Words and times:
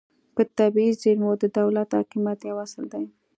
په 0.35 0.41
طبیعي 0.57 0.91
زیرمو 1.01 1.31
د 1.41 1.43
دولت 1.57 1.89
حاکمیت 1.97 2.39
یو 2.43 2.57
اصل 2.65 2.83
دی 2.93 3.05